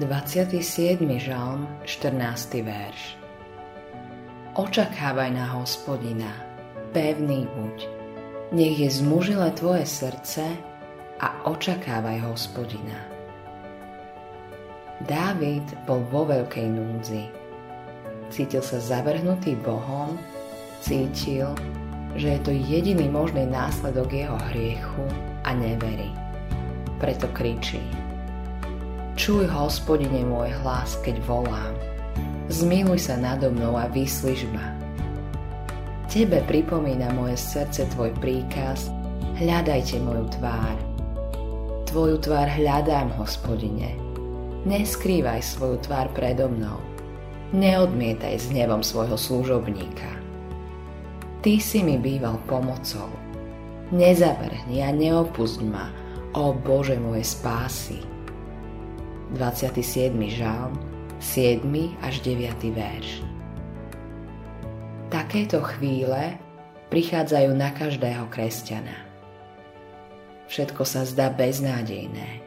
27. 0.00 0.96
žalm, 1.20 1.68
14. 1.84 2.64
verš 2.64 3.20
Očakávaj 4.56 5.28
na 5.28 5.44
hospodina, 5.52 6.32
pevný 6.96 7.44
buď. 7.44 7.76
Nech 8.56 8.80
je 8.80 8.88
zmužile 8.88 9.52
tvoje 9.52 9.84
srdce 9.84 10.56
a 11.20 11.44
očakávaj 11.44 12.16
hospodina. 12.32 12.96
Dávid 15.04 15.68
bol 15.84 16.00
vo 16.08 16.24
veľkej 16.24 16.64
núdzi. 16.64 17.28
Cítil 18.32 18.64
sa 18.64 18.80
zavrhnutý 18.80 19.52
Bohom, 19.60 20.16
cítil, 20.80 21.52
že 22.16 22.40
je 22.40 22.40
to 22.40 22.52
jediný 22.56 23.04
možný 23.12 23.44
následok 23.44 24.16
jeho 24.16 24.40
hriechu 24.48 25.04
a 25.44 25.52
neverí. 25.52 26.08
Preto 26.96 27.28
kričí– 27.36 27.84
Čuj, 29.20 29.52
hospodine, 29.52 30.24
môj 30.24 30.48
hlas, 30.64 30.96
keď 31.04 31.20
volám. 31.28 31.76
Zmiluj 32.48 33.04
sa 33.04 33.20
nado 33.20 33.52
mnou 33.52 33.76
a 33.76 33.84
vyslíš 33.92 34.48
ma. 34.48 34.72
Tebe 36.08 36.40
pripomína 36.48 37.12
moje 37.12 37.36
srdce 37.36 37.84
tvoj 37.92 38.16
príkaz, 38.16 38.88
hľadajte 39.36 40.00
moju 40.00 40.24
tvár. 40.40 40.72
Tvoju 41.84 42.16
tvár 42.16 42.48
hľadám, 42.48 43.12
hospodine. 43.20 43.92
Neskrývaj 44.64 45.44
svoju 45.44 45.84
tvár 45.84 46.08
predo 46.16 46.48
mnou. 46.48 46.80
Neodmietaj 47.52 48.40
s 48.40 48.48
nevom 48.48 48.80
svojho 48.80 49.20
služobníka. 49.20 50.16
Ty 51.44 51.60
si 51.60 51.84
mi 51.84 52.00
býval 52.00 52.40
pomocou. 52.48 53.12
Nezavrhni 53.92 54.80
a 54.80 54.88
neopust 54.96 55.60
ma, 55.60 55.92
o 56.32 56.56
Bože 56.56 56.96
moje 56.96 57.28
spásy. 57.28 58.00
27. 59.30 60.10
žalm, 60.26 60.74
7. 61.22 61.62
až 62.02 62.18
9. 62.26 62.50
verš. 62.74 63.22
Takéto 65.06 65.62
chvíle 65.62 66.34
prichádzajú 66.90 67.54
na 67.54 67.70
každého 67.70 68.26
kresťana. 68.26 69.06
Všetko 70.50 70.82
sa 70.82 71.06
zdá 71.06 71.30
beznádejné. 71.30 72.42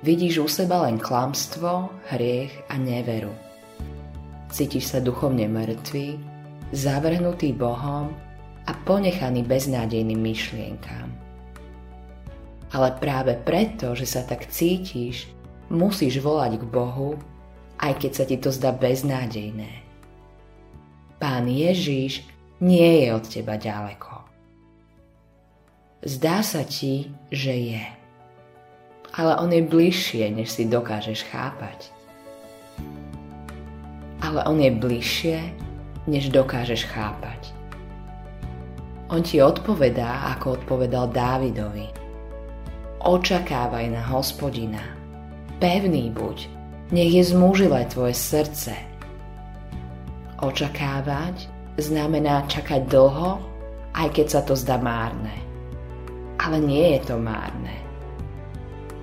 Vidíš 0.00 0.40
u 0.40 0.48
seba 0.48 0.88
len 0.88 0.96
klamstvo, 0.96 1.92
hriech 2.08 2.56
a 2.72 2.80
neveru. 2.80 3.36
Cítiš 4.48 4.96
sa 4.96 5.04
duchovne 5.04 5.44
mŕtvý, 5.44 6.16
zavrhnutý 6.72 7.52
Bohom 7.52 8.16
a 8.64 8.72
ponechaný 8.88 9.44
beznádejným 9.44 10.24
myšlienkám. 10.24 11.12
Ale 12.72 12.96
práve 12.96 13.36
preto, 13.36 13.92
že 13.92 14.08
sa 14.08 14.24
tak 14.24 14.48
cítiš, 14.48 15.35
musíš 15.70 16.22
volať 16.22 16.62
k 16.62 16.64
Bohu, 16.66 17.18
aj 17.80 17.92
keď 18.00 18.12
sa 18.12 18.24
ti 18.24 18.36
to 18.38 18.50
zdá 18.54 18.72
beznádejné. 18.72 19.84
Pán 21.16 21.48
Ježíš 21.48 22.24
nie 22.60 23.04
je 23.04 23.06
od 23.12 23.24
teba 23.24 23.56
ďaleko. 23.56 24.24
Zdá 26.06 26.44
sa 26.44 26.62
ti, 26.62 27.10
že 27.32 27.54
je. 27.56 27.84
Ale 29.16 29.32
on 29.40 29.48
je 29.48 29.64
bližšie, 29.64 30.28
než 30.28 30.52
si 30.52 30.68
dokážeš 30.68 31.24
chápať. 31.32 31.88
Ale 34.20 34.44
on 34.44 34.60
je 34.60 34.70
bližšie, 34.70 35.38
než 36.04 36.28
dokážeš 36.30 36.84
chápať. 36.92 37.52
On 39.08 39.24
ti 39.24 39.40
odpovedá, 39.40 40.36
ako 40.36 40.60
odpovedal 40.60 41.08
Dávidovi. 41.10 41.88
Očakávaj 43.06 43.86
na 43.88 44.02
hospodina 44.02 45.05
Pevný 45.56 46.12
buď, 46.12 46.52
nech 46.92 47.16
je 47.16 47.24
zmúžile 47.32 47.88
tvoje 47.88 48.12
srdce. 48.12 48.76
Očakávať 50.36 51.48
znamená 51.80 52.44
čakať 52.44 52.84
dlho, 52.92 53.40
aj 53.96 54.08
keď 54.12 54.26
sa 54.28 54.40
to 54.44 54.52
zdá 54.52 54.76
márne. 54.76 55.32
Ale 56.36 56.60
nie 56.60 57.00
je 57.00 57.08
to 57.08 57.16
márne. 57.16 57.72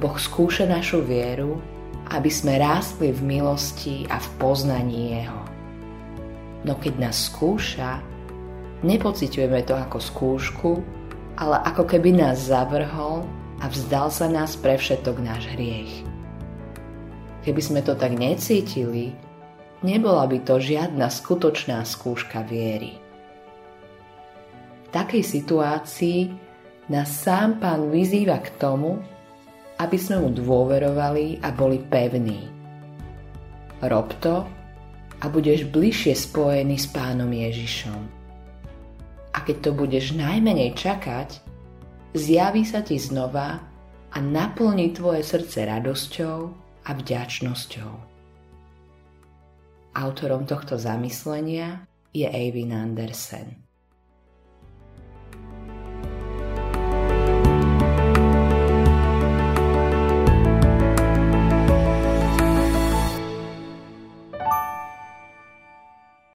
Boh 0.00 0.16
skúša 0.16 0.64
našu 0.64 1.04
vieru, 1.04 1.60
aby 2.08 2.32
sme 2.32 2.56
rástli 2.56 3.12
v 3.12 3.20
milosti 3.20 4.08
a 4.08 4.16
v 4.16 4.28
poznaní 4.40 5.20
Jeho. 5.20 5.42
No 6.64 6.80
keď 6.80 6.96
nás 6.96 7.28
skúša, 7.28 8.00
nepociťujeme 8.88 9.60
to 9.68 9.76
ako 9.76 9.98
skúšku, 10.00 10.70
ale 11.36 11.60
ako 11.60 11.84
keby 11.84 12.16
nás 12.16 12.48
zavrhol 12.48 13.28
a 13.60 13.68
vzdal 13.68 14.08
sa 14.08 14.32
nás 14.32 14.56
pre 14.56 14.80
všetok 14.80 15.20
náš 15.20 15.44
hriech. 15.52 16.08
Keby 17.48 17.64
sme 17.64 17.80
to 17.80 17.96
tak 17.96 18.12
necítili, 18.12 19.16
nebola 19.80 20.28
by 20.28 20.44
to 20.44 20.60
žiadna 20.60 21.08
skutočná 21.08 21.80
skúška 21.80 22.44
viery. 22.44 23.00
V 24.84 24.88
takej 24.92 25.24
situácii 25.24 26.28
nás 26.92 27.08
sám 27.08 27.56
pán 27.56 27.88
vyzýva 27.88 28.44
k 28.44 28.52
tomu, 28.60 29.00
aby 29.80 29.96
sme 29.96 30.28
mu 30.28 30.28
dôverovali 30.28 31.40
a 31.40 31.48
boli 31.48 31.80
pevní. 31.88 32.52
Rob 33.80 34.12
to 34.20 34.44
a 35.16 35.24
budeš 35.32 35.72
bližšie 35.72 36.12
spojený 36.20 36.76
s 36.76 36.84
pánom 36.92 37.32
Ježišom. 37.32 38.00
A 39.32 39.38
keď 39.40 39.56
to 39.64 39.70
budeš 39.72 40.12
najmenej 40.12 40.76
čakať, 40.76 41.40
zjaví 42.12 42.68
sa 42.68 42.84
ti 42.84 43.00
znova 43.00 43.56
a 44.12 44.16
naplní 44.20 44.92
tvoje 44.92 45.24
srdce 45.24 45.64
radosťou 45.64 46.67
a 46.88 46.96
vďačnosťou. 46.96 47.92
Autorom 49.92 50.48
tohto 50.48 50.80
zamyslenia 50.80 51.84
je 52.16 52.24
Eivin 52.24 52.72
Andersen. 52.72 53.67